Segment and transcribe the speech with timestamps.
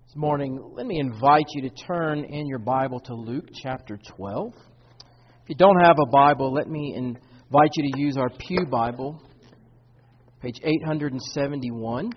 [0.06, 4.54] This morning, let me invite you to turn in your Bible to Luke chapter 12.
[5.44, 9.22] If you don't have a Bible, let me invite you to use our Pew Bible
[10.44, 12.12] Page 871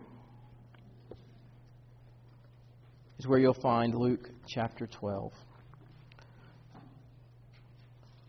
[3.20, 5.32] is where you'll find Luke chapter 12.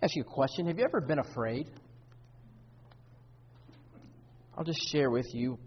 [0.01, 0.69] ask you a question.
[0.69, 1.67] Have you ever been afraid?
[4.57, 5.59] I'll just share with you.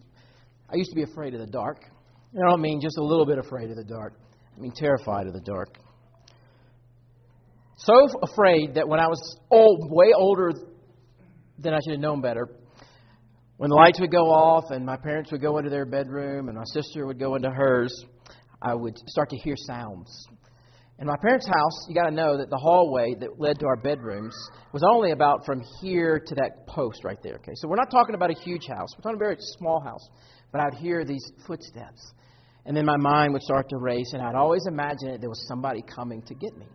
[0.70, 1.84] I used to be afraid of the dark.
[2.34, 4.14] I don't mean just a little bit afraid of the dark.
[4.56, 5.78] I mean terrified of the dark.
[7.76, 10.54] So afraid that when I was old, way older
[11.60, 12.48] than I should have known better,
[13.62, 16.58] when the lights would go off and my parents would go into their bedroom and
[16.58, 17.94] my sister would go into hers,
[18.60, 20.10] I would start to hear sounds.
[20.98, 23.76] In my parents' house, you got to know that the hallway that led to our
[23.76, 24.34] bedrooms
[24.74, 27.36] was only about from here to that post right there.
[27.36, 28.88] Okay, so we're not talking about a huge house.
[28.98, 30.10] We're talking about a very small house.
[30.52, 32.02] But I'd hear these footsteps,
[32.66, 35.46] and then my mind would start to race, and I'd always imagine that there was
[35.48, 36.66] somebody coming to get me.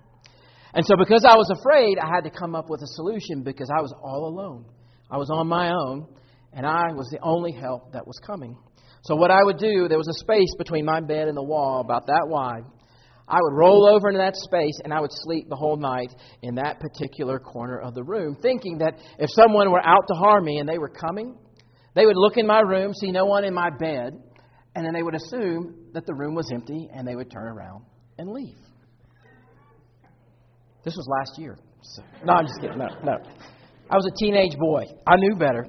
[0.72, 3.70] And so, because I was afraid, I had to come up with a solution because
[3.76, 4.66] I was all alone.
[5.10, 6.06] I was on my own,
[6.52, 8.56] and I was the only help that was coming.
[9.02, 11.80] So, what I would do, there was a space between my bed and the wall
[11.80, 12.64] about that wide.
[13.28, 16.56] I would roll over into that space and I would sleep the whole night in
[16.56, 20.58] that particular corner of the room, thinking that if someone were out to harm me
[20.58, 21.36] and they were coming,
[21.94, 24.12] they would look in my room, see no one in my bed,
[24.76, 27.84] and then they would assume that the room was empty and they would turn around
[28.18, 28.58] and leave.
[30.84, 31.58] This was last year.
[31.82, 32.78] So, no, I'm just kidding.
[32.78, 33.16] No, no.
[33.90, 34.84] I was a teenage boy.
[35.06, 35.66] I knew better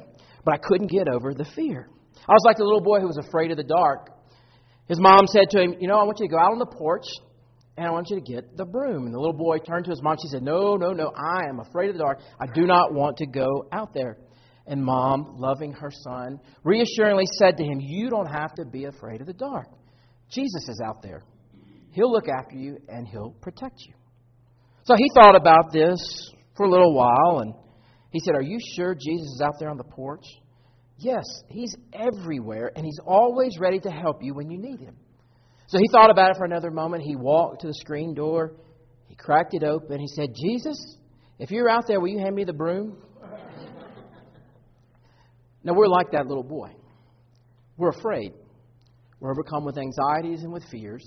[0.47, 1.89] but I couldn't get over the fear.
[2.15, 4.11] I was like the little boy who was afraid of the dark.
[4.87, 6.65] His mom said to him, You know, I want you to go out on the
[6.65, 7.03] porch
[7.75, 9.07] and I want you to get the broom.
[9.07, 10.15] And the little boy turned to his mom.
[10.21, 12.19] She said, No, no, no, I am afraid of the dark.
[12.39, 14.19] I do not want to go out there.
[14.67, 19.19] And mom, loving her son, reassuringly said to him, You don't have to be afraid
[19.19, 19.67] of the dark.
[20.31, 21.25] Jesus is out there.
[21.91, 23.95] He'll look after you and he'll protect you.
[24.85, 25.99] So he thought about this
[26.55, 27.53] for a little while and
[28.11, 30.23] he said, Are you sure Jesus is out there on the porch?
[30.99, 34.95] Yes, he's everywhere, and he's always ready to help you when you need him.
[35.67, 37.03] So he thought about it for another moment.
[37.03, 38.53] He walked to the screen door,
[39.07, 39.99] he cracked it open.
[39.99, 40.97] He said, Jesus,
[41.39, 42.97] if you're out there, will you hand me the broom?
[45.63, 46.71] now, we're like that little boy.
[47.77, 48.33] We're afraid.
[49.19, 51.05] We're overcome with anxieties and with fears.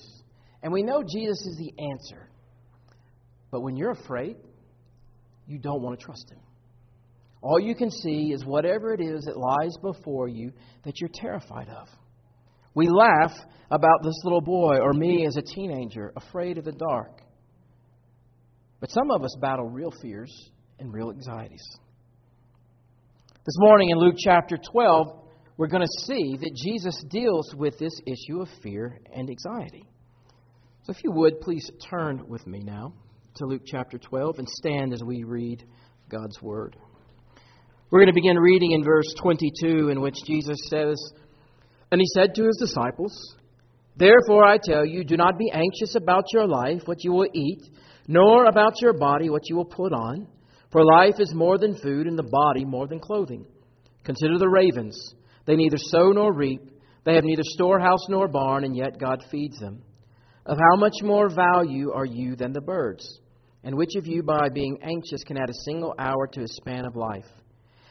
[0.63, 2.31] And we know Jesus is the answer.
[3.51, 4.37] But when you're afraid,
[5.47, 6.39] you don't want to trust him.
[7.43, 10.53] All you can see is whatever it is that lies before you
[10.85, 11.89] that you're terrified of.
[12.75, 13.33] We laugh
[13.71, 17.23] about this little boy or me as a teenager, afraid of the dark.
[18.81, 20.33] But some of us battle real fears
[20.79, 21.63] and real anxieties.
[23.47, 25.07] This morning in Luke chapter 12,
[25.57, 29.85] we're going to see that Jesus deals with this issue of fear and anxiety.
[30.85, 32.95] So, if you would, please turn with me now
[33.37, 35.65] to Luke chapter 12 and stand as we read
[36.09, 36.77] God's Word.
[37.91, 40.97] We're going to begin reading in verse 22, in which Jesus says,
[41.91, 43.35] And he said to his disciples,
[43.97, 47.65] Therefore I tell you, do not be anxious about your life, what you will eat,
[48.07, 50.29] nor about your body, what you will put on.
[50.71, 53.45] For life is more than food, and the body more than clothing.
[54.05, 55.17] Consider the ravens.
[55.47, 56.63] They neither sow nor reap,
[57.05, 59.83] they have neither storehouse nor barn, and yet God feeds them.
[60.47, 63.19] Of how much more value are you than the birds?
[63.65, 66.85] And which of you, by being anxious, can add a single hour to his span
[66.85, 67.27] of life?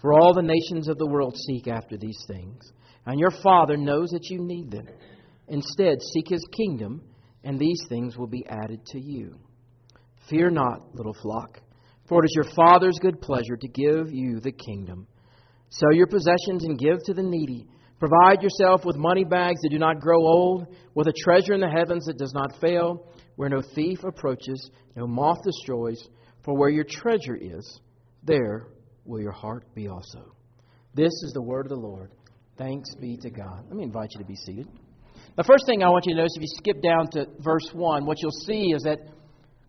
[0.00, 2.60] For all the nations of the world seek after these things,
[3.06, 4.86] and your Father knows that you need them.
[5.48, 7.02] Instead, seek his kingdom,
[7.44, 9.36] and these things will be added to you.
[10.28, 11.60] Fear not, little flock,
[12.08, 15.06] for it is your Father's good pleasure to give you the kingdom.
[15.68, 17.66] Sell your possessions and give to the needy.
[17.98, 21.68] Provide yourself with money bags that do not grow old, with a treasure in the
[21.68, 23.06] heavens that does not fail,
[23.36, 26.02] where no thief approaches, no moth destroys.
[26.42, 27.80] For where your treasure is,
[28.24, 28.68] there
[29.10, 30.36] will your heart be also.
[30.94, 32.12] This is the word of the Lord.
[32.56, 33.64] Thanks be to God.
[33.66, 34.68] Let me invite you to be seated.
[35.36, 38.06] The first thing I want you to notice, if you skip down to verse 1,
[38.06, 38.98] what you'll see is that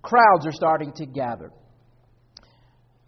[0.02, 1.52] crowds are starting to gather.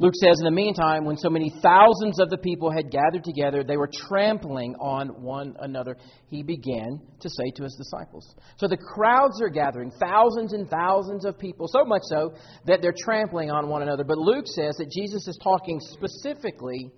[0.03, 3.63] Luke says, in the meantime, when so many thousands of the people had gathered together,
[3.63, 5.95] they were trampling on one another.
[6.27, 8.35] He began to say to his disciples.
[8.57, 12.33] So the crowds are gathering, thousands and thousands of people, so much so
[12.65, 14.03] that they're trampling on one another.
[14.03, 16.91] But Luke says that Jesus is talking specifically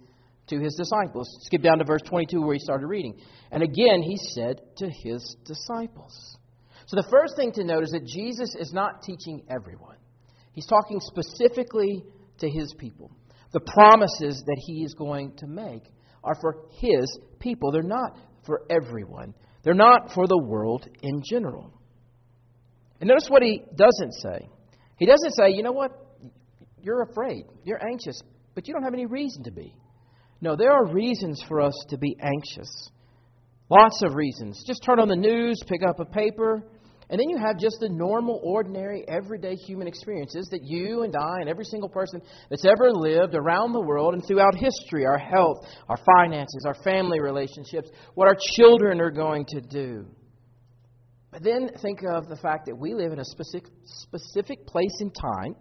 [0.47, 1.29] to his disciples.
[1.41, 3.19] Skip down to verse 22 where he started reading.
[3.51, 6.37] And again, he said to his disciples.
[6.87, 9.97] So the first thing to note is that Jesus is not teaching everyone,
[10.53, 12.03] he's talking specifically
[12.39, 13.11] to his people.
[13.53, 15.83] The promises that he is going to make
[16.23, 17.71] are for his people.
[17.71, 19.33] They're not for everyone,
[19.63, 21.71] they're not for the world in general.
[22.99, 24.47] And notice what he doesn't say.
[24.97, 25.91] He doesn't say, you know what?
[26.81, 28.21] You're afraid, you're anxious,
[28.53, 29.75] but you don't have any reason to be.
[30.41, 32.89] No, there are reasons for us to be anxious.
[33.69, 34.63] Lots of reasons.
[34.67, 36.63] Just turn on the news, pick up a paper,
[37.09, 41.39] and then you have just the normal, ordinary, everyday human experiences that you and I
[41.39, 45.65] and every single person that's ever lived around the world and throughout history our health,
[45.87, 50.07] our finances, our family relationships, what our children are going to do.
[51.31, 55.11] But then think of the fact that we live in a specific, specific place in
[55.11, 55.55] time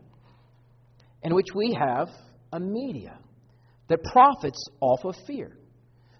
[1.22, 2.08] in which we have
[2.52, 3.18] a media
[3.88, 5.58] that profits off of fear.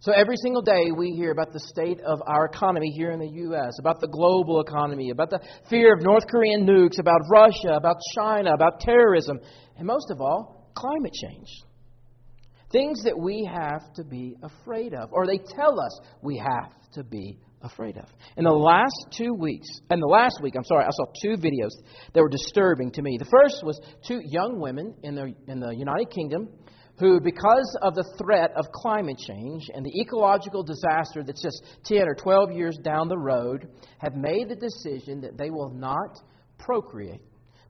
[0.05, 3.31] So every single day we hear about the state of our economy here in the
[3.47, 5.41] U.S., about the global economy, about the
[5.71, 9.41] fear of North Korean nukes, about Russia, about China, about terrorism,
[9.79, 11.49] and most of all, climate change.
[12.71, 17.03] Things that we have to be afraid of, or they tell us we have to
[17.03, 18.05] be afraid of.
[18.37, 21.73] In the last two weeks, and the last week, I'm sorry, I saw two videos
[22.13, 23.17] that were disturbing to me.
[23.19, 26.51] The first was two young women in the, in the United Kingdom
[26.99, 32.07] who, because of the threat of climate change and the ecological disaster that's just 10
[32.07, 33.69] or 12 years down the road,
[33.99, 36.19] have made the decision that they will not
[36.59, 37.21] procreate,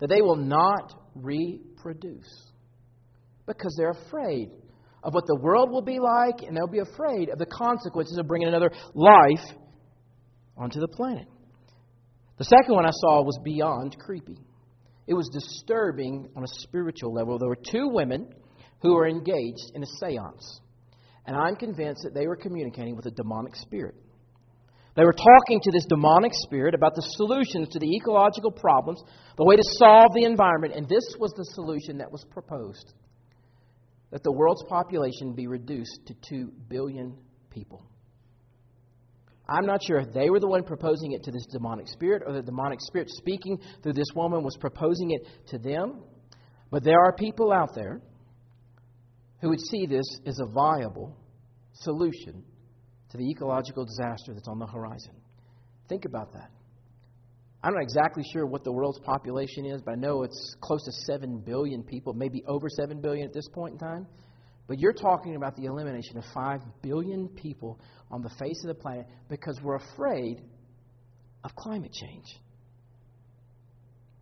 [0.00, 2.52] that they will not reproduce,
[3.46, 4.50] because they're afraid
[5.02, 8.26] of what the world will be like, and they'll be afraid of the consequences of
[8.26, 9.44] bringing another life
[10.56, 11.26] onto the planet.
[12.36, 14.38] The second one I saw was beyond creepy.
[15.06, 17.38] It was disturbing on a spiritual level.
[17.38, 18.28] There were two women
[18.84, 20.60] who were engaged in a seance.
[21.26, 23.94] And I'm convinced that they were communicating with a demonic spirit.
[24.94, 29.02] They were talking to this demonic spirit about the solutions to the ecological problems,
[29.36, 32.92] the way to solve the environment, and this was the solution that was proposed
[34.10, 37.16] that the world's population be reduced to 2 billion
[37.50, 37.84] people.
[39.48, 42.32] I'm not sure if they were the one proposing it to this demonic spirit or
[42.32, 46.04] the demonic spirit speaking through this woman was proposing it to them,
[46.70, 48.00] but there are people out there
[49.40, 51.16] who would see this as a viable
[51.72, 52.42] solution
[53.10, 55.14] to the ecological disaster that's on the horizon.
[55.88, 56.50] Think about that.
[57.62, 60.92] I'm not exactly sure what the world's population is, but I know it's close to
[61.06, 64.06] 7 billion people, maybe over 7 billion at this point in time.
[64.66, 67.80] But you're talking about the elimination of 5 billion people
[68.10, 70.42] on the face of the planet because we're afraid
[71.42, 72.26] of climate change.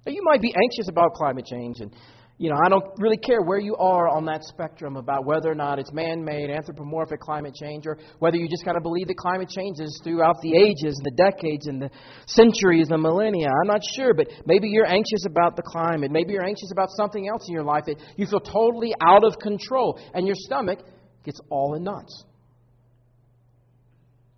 [0.05, 1.93] Now, you might be anxious about climate change and
[2.39, 5.55] you know, I don't really care where you are on that spectrum about whether or
[5.55, 9.17] not it's man made, anthropomorphic climate change, or whether you just got to believe that
[9.17, 11.91] climate changes throughout the ages, the decades, and the
[12.27, 13.47] centuries, the millennia.
[13.47, 16.11] I'm not sure, but maybe you're anxious about the climate.
[16.11, 19.39] Maybe you're anxious about something else in your life that you feel totally out of
[19.39, 20.81] control, and your stomach
[21.25, 22.25] gets all in knots.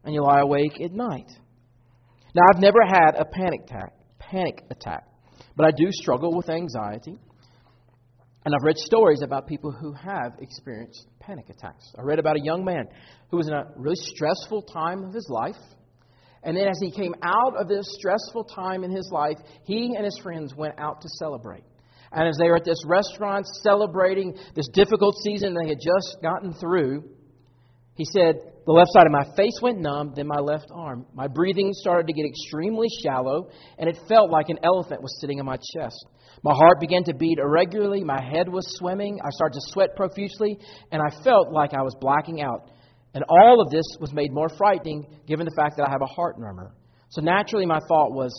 [0.05, 1.31] And you lie awake at night.
[2.35, 5.05] Now, I've never had a panic attack, panic attack,
[5.57, 7.17] but I do struggle with anxiety.
[8.45, 11.91] And I've read stories about people who have experienced panic attacks.
[11.99, 12.89] I read about a young man
[13.31, 15.57] who was in a really stressful time of his life.
[16.43, 20.05] And then, as he came out of this stressful time in his life, he and
[20.05, 21.65] his friends went out to celebrate.
[22.13, 26.53] And as they were at this restaurant celebrating this difficult season they had just gotten
[26.53, 27.03] through,
[27.95, 28.37] he said,
[28.67, 31.07] The left side of my face went numb, then my left arm.
[31.15, 35.39] My breathing started to get extremely shallow, and it felt like an elephant was sitting
[35.39, 36.05] on my chest.
[36.43, 38.03] My heart began to beat irregularly.
[38.03, 39.19] My head was swimming.
[39.25, 40.59] I started to sweat profusely,
[40.91, 42.71] and I felt like I was blacking out.
[43.15, 46.07] And all of this was made more frightening given the fact that I have a
[46.07, 46.75] heart murmur.
[47.11, 48.33] So naturally, my thought was,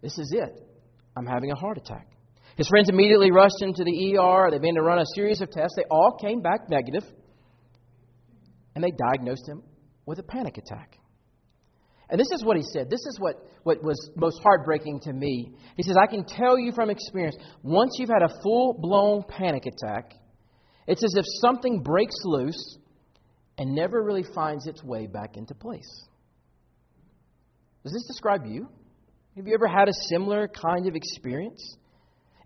[0.00, 0.66] this is it.
[1.14, 2.08] I'm having a heart attack.
[2.56, 4.50] His friends immediately rushed him to the ER.
[4.50, 5.74] They began to run a series of tests.
[5.76, 7.04] They all came back negative,
[8.74, 9.62] and they diagnosed him
[10.06, 10.98] with a panic attack.
[12.10, 12.90] And this is what he said.
[12.90, 15.52] This is what, what was most heartbreaking to me.
[15.76, 19.64] He says, I can tell you from experience, once you've had a full blown panic
[19.66, 20.12] attack,
[20.86, 22.78] it's as if something breaks loose
[23.56, 26.06] and never really finds its way back into place.
[27.84, 28.68] Does this describe you?
[29.36, 31.76] Have you ever had a similar kind of experience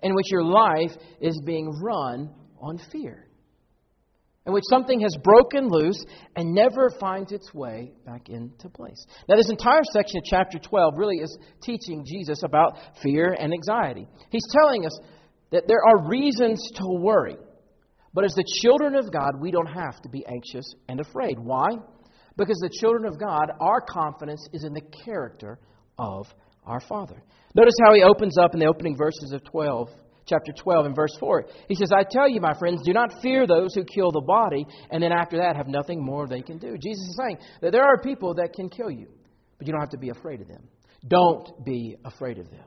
[0.03, 2.31] in which your life is being run
[2.61, 3.28] on fear?
[4.49, 6.03] In which something has broken loose
[6.35, 9.05] and never finds its way back into place.
[9.29, 14.09] Now, this entire section of chapter 12 really is teaching Jesus about fear and anxiety.
[14.31, 14.99] He's telling us
[15.51, 17.37] that there are reasons to worry.
[18.15, 21.39] But as the children of God, we don't have to be anxious and afraid.
[21.39, 21.69] Why?
[22.39, 25.59] Because the children of God, our confidence is in the character
[25.99, 26.27] of
[26.65, 27.23] our Father.
[27.55, 29.91] Notice how he opens up in the opening verses of 12,
[30.29, 31.47] chapter 12 and verse 4.
[31.69, 34.67] He says, I tell you, my friends, do not fear those who kill the body,
[34.91, 36.77] and then after that have nothing more they can do.
[36.77, 39.09] Jesus is saying that there are people that can kill you,
[39.59, 40.69] but you don't have to be afraid of them.
[41.07, 42.65] Don't be afraid of them.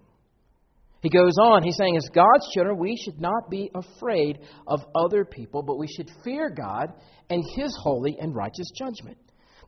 [1.02, 5.26] He goes on, he's saying, as God's children, we should not be afraid of other
[5.26, 6.94] people, but we should fear God
[7.30, 9.18] and his holy and righteous judgment.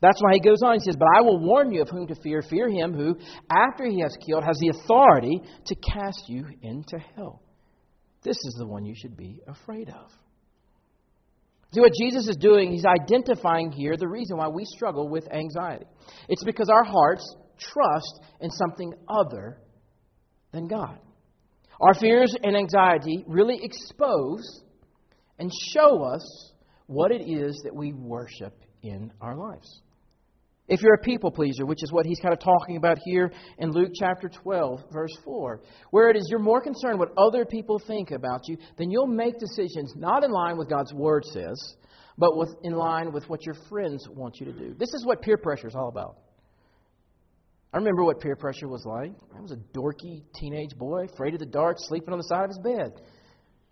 [0.04, 0.74] That's why he goes on.
[0.74, 2.42] He says, But I will warn you of whom to fear.
[2.42, 3.16] Fear him who,
[3.50, 7.42] after he has killed, has the authority to cast you into hell.
[8.24, 10.10] This is the one you should be afraid of.
[11.74, 15.86] See, what Jesus is doing, he's identifying here the reason why we struggle with anxiety.
[16.30, 19.58] It's because our hearts trust in something other
[20.52, 21.00] than God.
[21.82, 24.62] Our fears and anxiety really expose
[25.40, 26.54] and show us
[26.86, 28.54] what it is that we worship
[28.84, 29.82] in our lives.
[30.68, 33.72] If you're a people pleaser, which is what he's kind of talking about here in
[33.72, 38.12] Luke chapter 12, verse 4, where it is you're more concerned what other people think
[38.12, 41.76] about you, then you'll make decisions not in line with God's word says,
[42.18, 44.74] but with, in line with what your friends want you to do.
[44.80, 46.16] This is what peer pressure is all about.
[47.74, 49.12] I remember what peer pressure was like.
[49.36, 52.52] I was a dorky teenage boy, afraid of the dark, sleeping on the side of
[52.52, 53.02] his bed.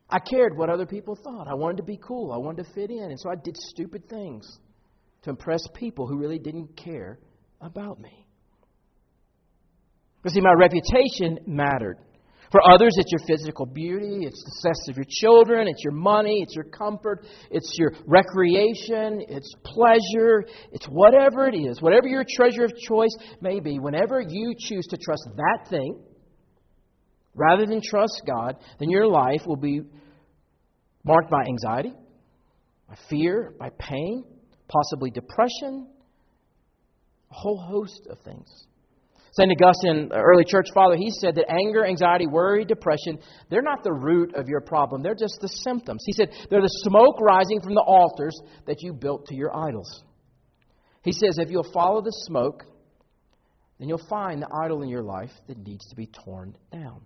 [0.09, 1.47] I cared what other people thought.
[1.47, 2.33] I wanted to be cool.
[2.33, 3.03] I wanted to fit in.
[3.03, 4.59] And so I did stupid things
[5.23, 7.19] to impress people who really didn't care
[7.59, 8.25] about me.
[10.23, 11.97] But see, my reputation mattered.
[12.51, 16.41] For others, it's your physical beauty, it's the success of your children, it's your money,
[16.41, 22.65] it's your comfort, it's your recreation, it's pleasure, it's whatever it is, whatever your treasure
[22.65, 26.03] of choice may be, whenever you choose to trust that thing
[27.33, 29.81] rather than trust God, then your life will be
[31.05, 31.93] marked by anxiety,
[32.89, 34.25] by fear, by pain,
[34.71, 35.87] possibly depression,
[37.29, 38.47] a whole host of things.
[39.33, 39.49] St.
[39.49, 43.17] Augustine, uh, early church father, he said that anger, anxiety, worry, depression,
[43.49, 45.01] they're not the root of your problem.
[45.01, 46.03] They're just the symptoms.
[46.05, 48.37] He said they're the smoke rising from the altars
[48.67, 50.03] that you built to your idols.
[51.03, 52.65] He says if you'll follow the smoke,
[53.79, 57.01] then you'll find the idol in your life that needs to be torn down.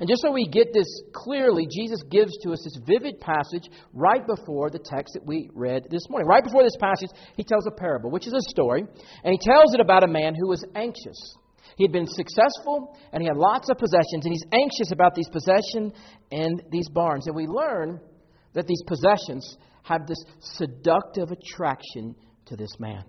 [0.00, 4.26] And just so we get this clearly, Jesus gives to us this vivid passage right
[4.26, 6.26] before the text that we read this morning.
[6.26, 9.74] Right before this passage, he tells a parable, which is a story, and he tells
[9.74, 11.36] it about a man who was anxious.
[11.76, 15.28] He had been successful and he had lots of possessions, and he's anxious about these
[15.30, 15.92] possessions
[16.30, 17.26] and these barns.
[17.26, 18.00] And we learn
[18.54, 22.14] that these possessions have this seductive attraction
[22.46, 23.04] to this man.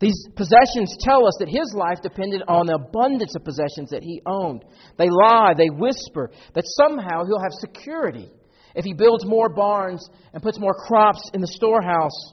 [0.00, 4.22] These possessions tell us that his life depended on the abundance of possessions that he
[4.26, 4.64] owned.
[4.96, 8.30] They lie, they whisper that somehow he'll have security
[8.76, 12.32] if he builds more barns and puts more crops in the storehouse.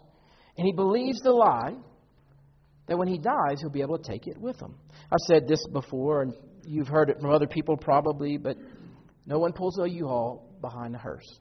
[0.57, 1.73] And he believes the lie
[2.87, 4.75] that when he dies, he'll be able to take it with him.
[5.11, 8.57] I've said this before, and you've heard it from other people probably, but
[9.25, 11.39] no one pulls a U-Haul behind a hearse.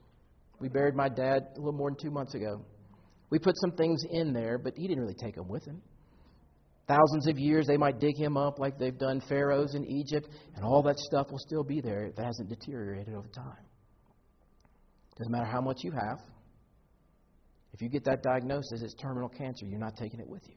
[0.58, 2.64] We buried my dad a little more than two months ago.
[3.28, 5.82] We put some things in there, but he didn't really take them with him.
[6.86, 10.64] Thousands of years, they might dig him up like they've done pharaohs in Egypt, and
[10.64, 13.64] all that stuff will still be there if it hasn't deteriorated over time.
[15.16, 16.18] Doesn't matter how much you have.
[17.72, 19.66] If you get that diagnosis, it's terminal cancer.
[19.66, 20.54] You're not taking it with you.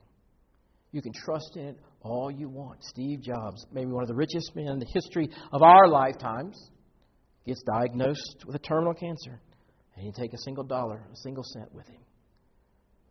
[0.92, 2.84] You can trust in it all you want.
[2.84, 6.58] Steve Jobs, maybe one of the richest men in the history of our lifetimes,
[7.46, 9.40] gets diagnosed with a terminal cancer,
[9.96, 12.02] and he take a single dollar, a single cent with him.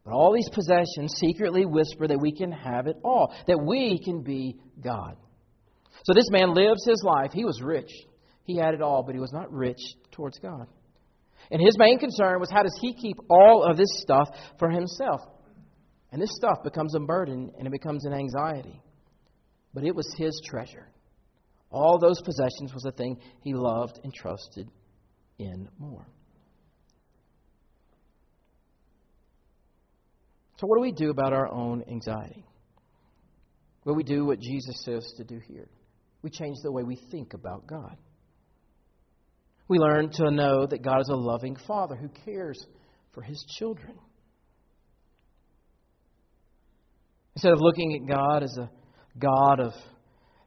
[0.07, 4.23] But all these possessions secretly whisper that we can have it all, that we can
[4.23, 5.17] be God.
[6.05, 7.33] So this man lives his life.
[7.33, 7.91] He was rich.
[8.45, 9.81] He had it all, but he was not rich
[10.13, 10.69] towards God.
[11.51, 14.29] And his main concern was how does he keep all of this stuff
[14.61, 15.23] for himself?
[16.13, 18.81] And this stuff becomes a burden and it becomes an anxiety.
[19.75, 20.89] But it was his treasure.
[21.73, 24.69] All those possessions was the thing he loved and trusted
[25.39, 26.07] in more.
[30.59, 32.47] So, what do we do about our own anxiety?
[33.85, 35.69] Well, we do what Jesus says to do here.
[36.23, 37.97] We change the way we think about God.
[39.69, 42.59] We learn to know that God is a loving Father who cares
[43.13, 43.99] for His children.
[47.35, 48.71] Instead of looking at God as a
[49.19, 49.73] God of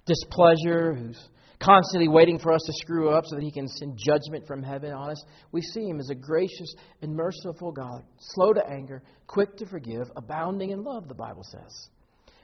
[0.05, 1.29] displeasure who's
[1.61, 4.91] constantly waiting for us to screw up so that he can send judgment from heaven
[4.93, 9.57] on us, we see him as a gracious and merciful God, slow to anger, quick
[9.57, 11.89] to forgive, abounding in love, the Bible says.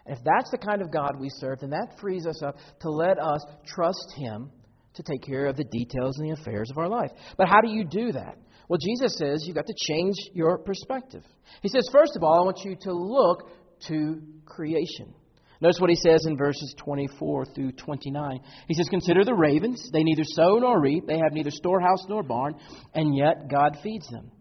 [0.05, 2.89] And if that's the kind of God we serve, then that frees us up to
[2.89, 4.51] let us trust him
[4.93, 7.11] to take care of the details and the affairs of our life.
[7.37, 8.37] But how do you do that?
[8.67, 11.23] Well, Jesus says you've got to change your perspective.
[11.61, 13.49] He says, first of all, I want you to look
[13.87, 15.13] to creation.
[15.61, 18.39] Notice what he says in verses 24 through 29.
[18.67, 19.89] He says, Consider the ravens.
[19.93, 22.55] They neither sow nor reap, they have neither storehouse nor barn,
[22.93, 24.31] and yet God feeds them.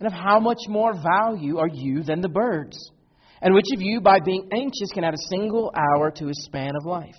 [0.00, 2.76] And of how much more value are you than the birds?
[3.40, 6.74] And which of you, by being anxious, can add a single hour to his span
[6.76, 7.16] of life?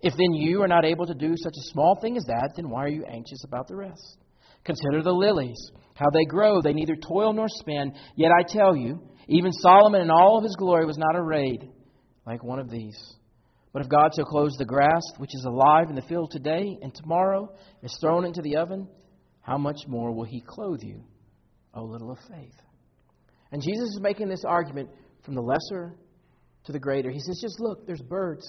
[0.00, 2.68] If then you are not able to do such a small thing as that, then
[2.68, 4.18] why are you anxious about the rest?
[4.64, 5.58] Consider the lilies,
[5.94, 6.60] how they grow.
[6.60, 7.94] They neither toil nor spin.
[8.16, 11.70] Yet I tell you, even Solomon in all of his glory was not arrayed
[12.26, 12.96] like one of these.
[13.72, 16.94] But if God so clothes the grass, which is alive in the field today and
[16.94, 17.52] tomorrow
[17.82, 18.88] is thrown into the oven,
[19.40, 21.02] how much more will He clothe you,
[21.74, 22.54] O little of faith?
[23.50, 24.90] And Jesus is making this argument
[25.24, 25.94] from the lesser
[26.66, 27.10] to the greater.
[27.10, 28.44] He says, just look, there's birds,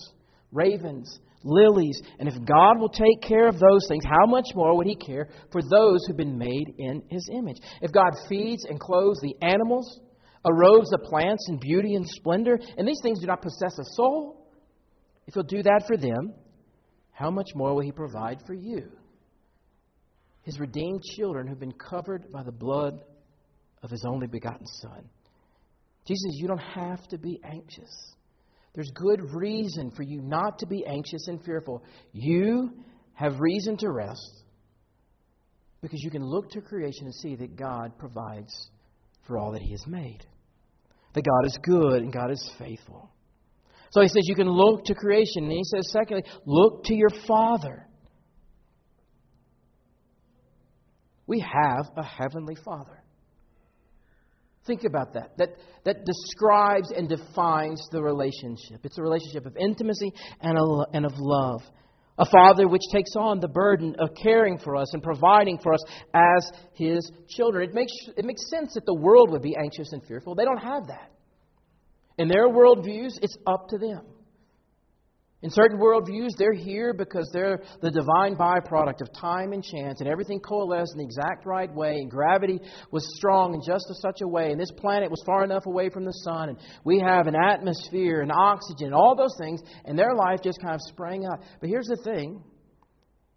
[0.51, 1.99] ravens, lilies.
[2.19, 5.27] And if God will take care of those things, how much more would He care
[5.51, 7.57] for those who've been made in His image?
[7.81, 9.99] If God feeds and clothes the animals,
[10.45, 14.47] arose the plants in beauty and splendor, and these things do not possess a soul,
[15.27, 16.33] if he'll do that for them,
[17.11, 18.91] how much more will he provide for you?
[20.43, 22.99] His redeemed children who've been covered by the blood
[23.81, 25.09] of his only begotten Son.
[26.07, 28.13] Jesus, you don't have to be anxious.
[28.75, 31.83] There's good reason for you not to be anxious and fearful.
[32.11, 32.71] You
[33.13, 34.43] have reason to rest
[35.81, 38.53] because you can look to creation and see that God provides
[39.25, 40.25] for all that He has made
[41.15, 43.09] that God is good and God is faithful.
[43.91, 45.43] So he says you can look to creation.
[45.43, 47.87] And he says, secondly, look to your Father.
[51.25, 53.01] We have a heavenly Father.
[54.67, 55.37] Think about that.
[55.37, 55.49] That,
[55.85, 58.81] that describes and defines the relationship.
[58.83, 60.11] It's a relationship of intimacy
[60.41, 61.61] and, a, and of love.
[62.17, 65.81] A father which takes on the burden of caring for us and providing for us
[66.13, 67.69] as his children.
[67.69, 70.33] It makes, it makes sense that the world would be anxious and fearful.
[70.33, 71.11] They don't have that.
[72.17, 74.05] In their worldviews, it's up to them.
[75.45, 80.09] In certain worldviews, they're here because they're the divine byproduct of time and chance, and
[80.09, 84.27] everything coalesced in the exact right way, and gravity was strong in just such a
[84.27, 87.35] way, and this planet was far enough away from the sun, and we have an
[87.35, 91.39] atmosphere and oxygen, and all those things, and their life just kind of sprang up.
[91.59, 92.43] But here's the thing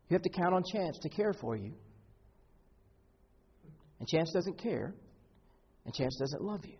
[0.09, 1.75] you have to count on chance to care for you.
[4.01, 4.95] And chance doesn't care,
[5.85, 6.79] and chance doesn't love you.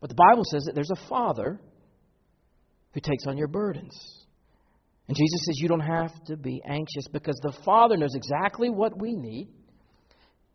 [0.00, 1.60] But the Bible says that there's a Father
[2.92, 3.94] who takes on your burdens.
[5.08, 9.00] And Jesus says you don't have to be anxious because the Father knows exactly what
[9.00, 9.48] we need.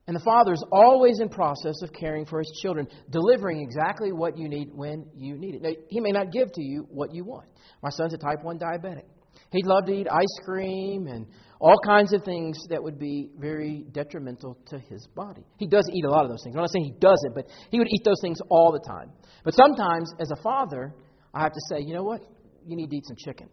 [0.06, 4.38] And the Father is always in process of caring for His children, delivering exactly what
[4.38, 5.62] you need when you need it.
[5.62, 7.48] Now, He may not give to you what you want.
[7.82, 9.06] My son's a type 1 diabetic.
[9.52, 11.26] He'd love to eat ice cream and
[11.60, 15.46] all kinds of things that would be very detrimental to his body.
[15.58, 16.56] He does eat a lot of those things.
[16.56, 19.12] I'm not saying he doesn't, but he would eat those things all the time.
[19.46, 20.94] But sometimes, as a father,
[21.34, 22.22] I have to say, you know what?
[22.66, 23.50] You need to eat some chicken.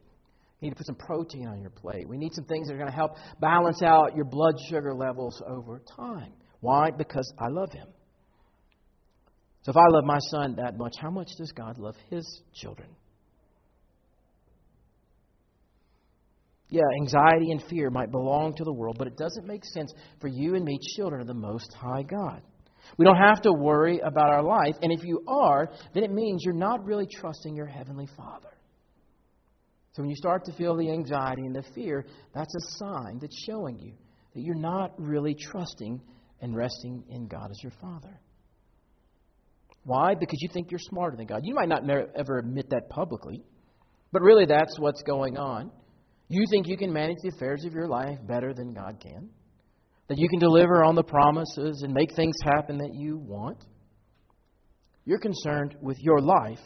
[0.60, 2.06] You need to put some protein on your plate.
[2.06, 5.42] We need some things that are going to help balance out your blood sugar levels
[5.48, 6.32] over time.
[6.60, 6.90] Why?
[6.90, 7.88] Because I love him.
[9.62, 12.88] So if I love my son that much, how much does God love his children?
[16.68, 20.28] Yeah, anxiety and fear might belong to the world, but it doesn't make sense for
[20.28, 22.42] you and me, children of the Most High God.
[22.96, 26.42] We don't have to worry about our life, and if you are, then it means
[26.44, 28.50] you're not really trusting your Heavenly Father.
[29.92, 33.36] So when you start to feel the anxiety and the fear, that's a sign that's
[33.46, 33.92] showing you
[34.34, 36.00] that you're not really trusting
[36.40, 38.20] and resting in God as your Father.
[39.84, 40.14] Why?
[40.14, 41.40] Because you think you're smarter than God.
[41.42, 41.82] You might not
[42.14, 43.42] ever admit that publicly,
[44.12, 45.70] but really that's what's going on.
[46.28, 49.30] You think you can manage the affairs of your life better than God can?
[50.10, 53.64] That you can deliver on the promises and make things happen that you want?
[55.04, 56.58] You're concerned with your life,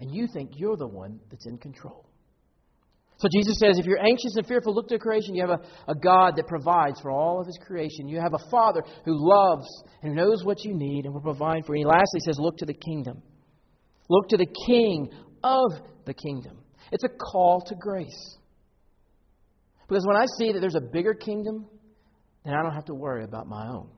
[0.00, 2.10] and you think you're the one that's in control.
[3.18, 5.36] So Jesus says, if you're anxious and fearful, look to creation.
[5.36, 8.08] You have a, a God that provides for all of his creation.
[8.08, 9.68] You have a Father who loves
[10.02, 11.82] and knows what you need and will provide for you.
[11.82, 13.22] And lastly, he says, look to the kingdom.
[14.10, 15.08] Look to the King
[15.44, 15.70] of
[16.04, 16.58] the kingdom.
[16.90, 18.36] It's a call to grace.
[19.88, 21.66] Because when I see that there's a bigger kingdom,
[22.48, 23.88] then I don't have to worry about my own.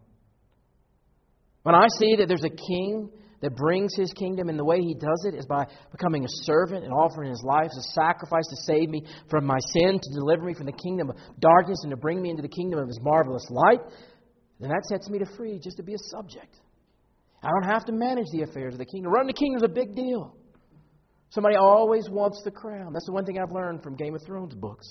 [1.63, 3.11] When I see that there's a king
[3.43, 6.85] that brings his kingdom, and the way he does it is by becoming a servant
[6.85, 10.45] and offering his life as a sacrifice to save me from my sin, to deliver
[10.45, 12.99] me from the kingdom of darkness, and to bring me into the kingdom of his
[13.03, 13.81] marvelous light,
[14.59, 16.55] then that sets me to free just to be a subject.
[17.43, 19.13] I don't have to manage the affairs of the kingdom.
[19.13, 20.37] Running the kingdom is a big deal.
[21.31, 22.93] Somebody always wants the crown.
[22.93, 24.87] That's the one thing I've learned from Game of Thrones books.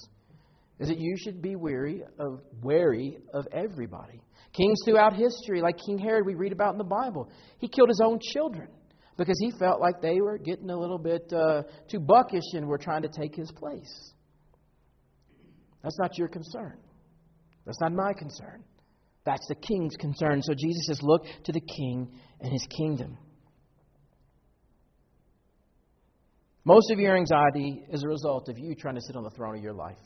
[0.80, 4.22] Is that you should be weary of wary of everybody.
[4.54, 8.02] Kings throughout history, like King Herod, we read about in the Bible, he killed his
[8.04, 8.70] own children
[9.18, 12.78] because he felt like they were getting a little bit uh, too buckish and were
[12.78, 14.13] trying to take his place.
[15.84, 16.78] That's not your concern.
[17.65, 18.63] That's not my concern.
[19.26, 20.42] That's the king's concern.
[20.42, 23.18] So Jesus says, Look to the king and his kingdom.
[26.63, 29.58] Most of your anxiety is a result of you trying to sit on the throne
[29.58, 29.98] of your life.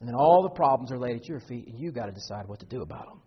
[0.00, 2.46] And then all the problems are laid at your feet, and you've got to decide
[2.46, 3.20] what to do about them.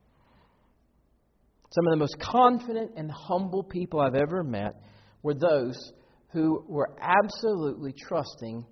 [1.73, 4.75] Some of the most confident and humble people I've ever met
[5.23, 5.91] were those
[6.31, 8.65] who were absolutely trusting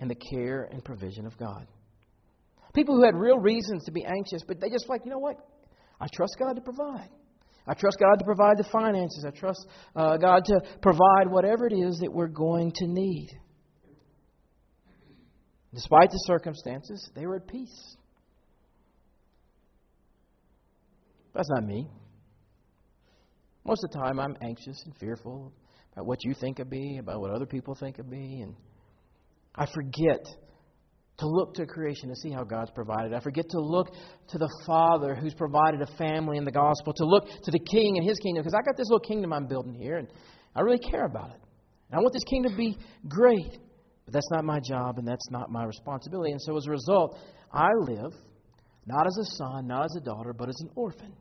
[0.00, 1.66] in the care and provision of God.
[2.74, 5.36] People who had real reasons to be anxious, but they just like, you know what?
[6.00, 7.08] I trust God to provide.
[7.66, 9.24] I trust God to provide the finances.
[9.26, 13.28] I trust uh, God to provide whatever it is that we're going to need.
[15.74, 17.96] Despite the circumstances, they were at peace.
[21.34, 21.88] That's not me.
[23.64, 25.52] Most of the time, I'm anxious and fearful
[25.92, 28.54] about what you think of me, about what other people think of me, and
[29.54, 30.24] I forget
[31.18, 33.14] to look to creation to see how God's provided.
[33.14, 33.88] I forget to look
[34.28, 37.98] to the Father who's provided a family in the gospel, to look to the King
[37.98, 40.08] and His kingdom, because I got this little kingdom I'm building here, and
[40.54, 41.40] I really care about it.
[41.90, 42.76] And I want this kingdom to be
[43.08, 43.58] great.
[44.12, 46.32] But that's not my job and that's not my responsibility.
[46.32, 47.18] And so as a result,
[47.50, 48.12] I live
[48.86, 51.14] not as a son, not as a daughter, but as an orphan.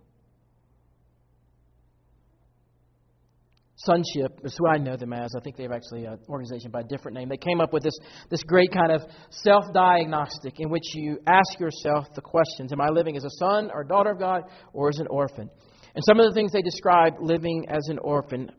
[3.77, 5.31] Sonship is who I know them as.
[5.35, 7.29] I think they have actually an organization by a different name.
[7.29, 7.97] They came up with this,
[8.29, 12.89] this great kind of self diagnostic in which you ask yourself the questions Am I
[12.89, 15.49] living as a son or daughter of God or as an orphan?
[15.95, 18.51] And some of the things they describe living as an orphan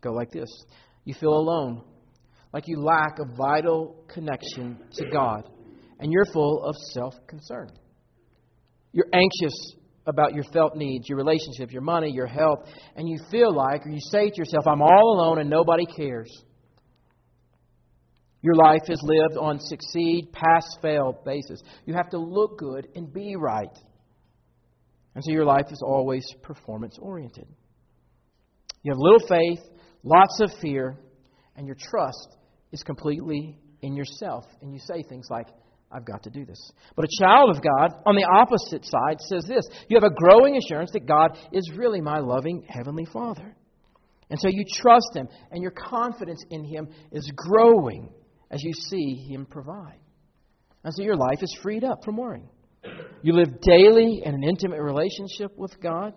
[0.00, 0.50] go like this
[1.04, 1.82] You feel alone,
[2.52, 5.48] like you lack a vital connection to God,
[5.98, 7.70] and you're full of self concern.
[8.92, 9.74] You're anxious
[10.06, 13.90] about your felt needs, your relationship, your money, your health, and you feel like, or
[13.90, 16.30] you say to yourself, I'm all alone and nobody cares.
[18.42, 21.62] Your life is lived on succeed, pass, fail basis.
[21.86, 23.78] You have to look good and be right.
[25.14, 27.46] And so your life is always performance oriented.
[28.82, 29.60] You have little faith,
[30.02, 30.96] lots of fear,
[31.54, 32.36] and your trust
[32.72, 34.44] is completely in yourself.
[34.60, 35.48] And you say things like,
[35.90, 36.58] I've got to do this.
[36.96, 40.56] But a child of God, on the opposite side, says this You have a growing
[40.56, 43.54] assurance that God is really my loving Heavenly Father.
[44.30, 48.08] And so you trust Him, and your confidence in Him is growing
[48.50, 49.98] as you see Him provide.
[50.84, 52.48] And so your life is freed up from worrying.
[53.22, 56.14] You live daily in an intimate relationship with God.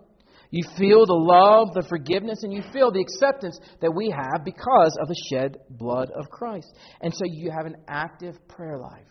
[0.50, 4.96] You feel the love, the forgiveness, and you feel the acceptance that we have because
[5.00, 6.68] of the shed blood of Christ.
[7.00, 9.06] And so you have an active prayer life.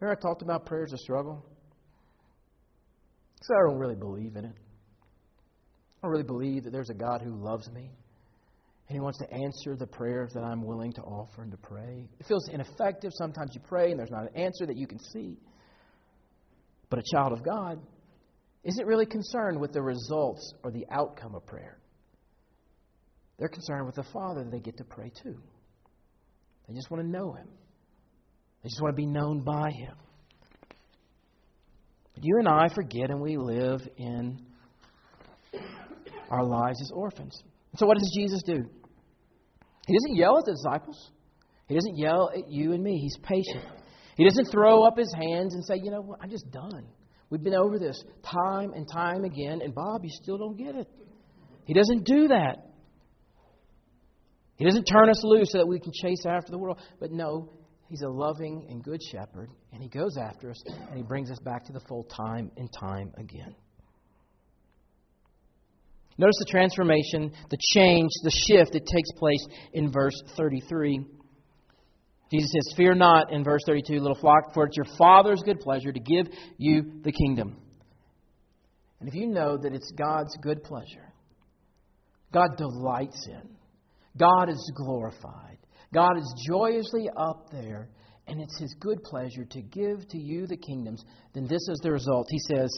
[0.00, 1.44] Remember, I talked about prayer as a struggle?
[3.34, 4.54] Because I don't really believe in it.
[4.54, 7.90] I don't really believe that there's a God who loves me
[8.88, 12.08] and He wants to answer the prayers that I'm willing to offer and to pray.
[12.18, 13.12] It feels ineffective.
[13.14, 15.36] Sometimes you pray and there's not an answer that you can see.
[16.88, 17.80] But a child of God
[18.64, 21.78] isn't really concerned with the results or the outcome of prayer.
[23.38, 25.34] They're concerned with the Father that they get to pray to.
[26.66, 27.48] They just want to know Him,
[28.62, 29.94] they just want to be known by Him.
[32.14, 34.40] But you and I forget and we live in
[36.30, 37.42] our lives as orphans.
[37.76, 38.64] So, what does Jesus do?
[39.86, 41.10] He doesn't yell at the disciples.
[41.68, 42.98] He doesn't yell at you and me.
[42.98, 43.64] He's patient.
[44.16, 46.86] He doesn't throw up his hands and say, you know what, I'm just done.
[47.30, 50.88] We've been over this time and time again, and Bob, you still don't get it.
[51.66, 52.56] He doesn't do that.
[54.56, 56.80] He doesn't turn us loose so that we can chase after the world.
[56.98, 57.52] But no,
[57.88, 61.38] He's a loving and good shepherd, and He goes after us, and He brings us
[61.40, 63.54] back to the full time and time again.
[66.18, 71.04] Notice the transformation, the change, the shift that takes place in verse 33.
[72.30, 75.92] Jesus says, Fear not, in verse 32, little flock, for it's your Father's good pleasure
[75.92, 76.26] to give
[76.58, 77.56] you the kingdom.
[79.00, 81.12] And if you know that it's God's good pleasure,
[82.32, 83.48] God delights in,
[84.18, 85.58] God is glorified,
[85.94, 87.88] God is joyously up there,
[88.26, 91.92] and it's His good pleasure to give to you the kingdoms, then this is the
[91.92, 92.26] result.
[92.28, 92.70] He says,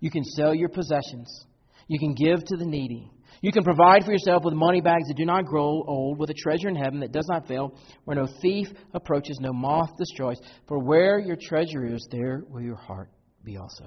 [0.00, 1.46] You can sell your possessions
[1.86, 3.10] You can give to the needy.
[3.42, 6.34] You can provide for yourself with money bags that do not grow old, with a
[6.34, 7.74] treasure in heaven that does not fail,
[8.04, 10.36] where no thief approaches, no moth destroys.
[10.68, 13.10] For where your treasure is, there will your heart
[13.42, 13.86] be also.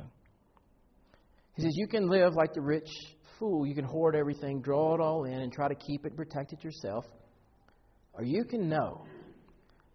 [1.56, 2.90] He says, You can live like the rich
[3.38, 3.68] fool.
[3.68, 6.64] You can hoard everything, draw it all in, and try to keep it, protect it
[6.64, 7.06] yourself.
[8.14, 9.06] Or you can know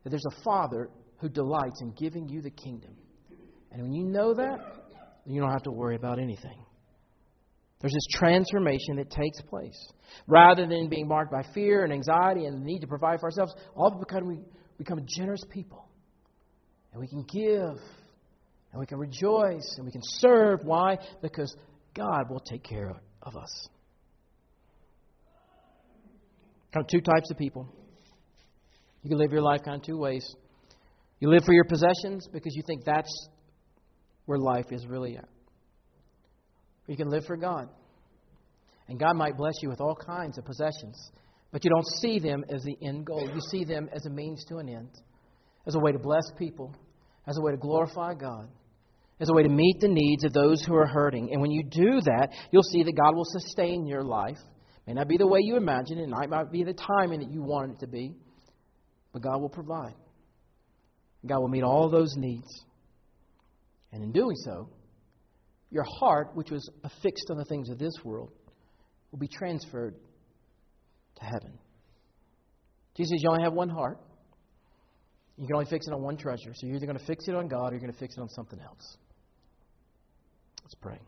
[0.04, 2.94] that there's a Father who delights in giving you the kingdom.
[3.72, 4.58] And when you know that,
[5.26, 6.64] you don't have to worry about anything.
[7.80, 9.78] There's this transformation that takes place.
[10.26, 13.54] Rather than being marked by fear and anxiety and the need to provide for ourselves,
[13.76, 14.40] all because we
[14.78, 15.88] become generous people.
[16.92, 17.80] And we can give,
[18.72, 20.60] and we can rejoice, and we can serve.
[20.64, 20.98] Why?
[21.22, 21.54] Because
[21.94, 23.68] God will take care of us.
[26.72, 27.68] Kind of two types of people.
[29.02, 30.34] You can live your life kind of two ways.
[31.20, 33.28] You live for your possessions because you think that's
[34.26, 35.28] where life is really at.
[36.88, 37.68] You can live for God.
[38.88, 41.10] And God might bless you with all kinds of possessions,
[41.52, 43.30] but you don't see them as the end goal.
[43.32, 44.90] You see them as a means to an end,
[45.66, 46.74] as a way to bless people,
[47.26, 48.48] as a way to glorify God,
[49.20, 51.30] as a way to meet the needs of those who are hurting.
[51.30, 54.38] And when you do that, you'll see that God will sustain your life.
[54.38, 57.20] It may not be the way you imagine it, it might not be the timing
[57.20, 58.14] that you want it to be,
[59.12, 59.94] but God will provide.
[61.26, 62.48] God will meet all those needs.
[63.92, 64.70] And in doing so,
[65.70, 68.32] your heart, which was affixed on the things of this world,
[69.10, 69.94] will be transferred
[71.16, 71.58] to heaven.
[72.96, 73.98] Jesus says you only have one heart.
[75.36, 76.52] You can only fix it on one treasure.
[76.54, 78.20] So you're either going to fix it on God or you're going to fix it
[78.20, 78.96] on something else.
[80.64, 80.98] Let's pray.